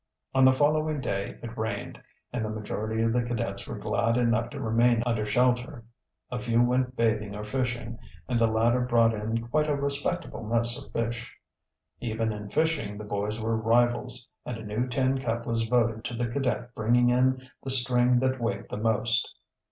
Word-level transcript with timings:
On 0.33 0.45
the 0.45 0.51
following 0.51 0.99
day 0.99 1.37
it 1.43 1.55
rained 1.55 2.01
and 2.33 2.43
the 2.43 2.49
majority 2.49 3.03
of 3.03 3.13
the 3.13 3.21
cadets 3.21 3.67
were 3.67 3.77
glad 3.77 4.17
enough 4.17 4.49
to 4.49 4.59
remain 4.59 5.03
under 5.05 5.27
shelter. 5.27 5.83
A 6.31 6.39
few 6.39 6.63
went 6.63 6.95
bathing 6.95 7.35
or 7.35 7.43
fishing 7.43 7.99
and 8.27 8.39
the 8.39 8.47
latter 8.47 8.79
brought 8.81 9.13
in 9.13 9.47
quite 9.49 9.67
a 9.67 9.75
respectable 9.75 10.41
mess 10.41 10.83
of 10.83 10.91
fish. 10.91 11.31
Even 11.99 12.33
in 12.33 12.49
fishing 12.49 12.97
the 12.97 13.03
boys 13.03 13.39
were 13.39 13.55
rivals 13.55 14.27
and 14.43 14.57
a 14.57 14.63
new 14.63 14.87
tin 14.87 15.19
cup 15.21 15.45
was 15.45 15.65
voted 15.65 16.03
to 16.05 16.15
the 16.15 16.25
cadet 16.27 16.73
bringing 16.73 17.09
in 17.11 17.39
the 17.61 17.69
string 17.69 18.17
that 18.21 18.41
weighed 18.41 18.65
the 18.71 18.77
most. 18.77 19.31